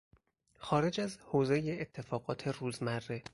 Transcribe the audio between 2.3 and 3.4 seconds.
روزمره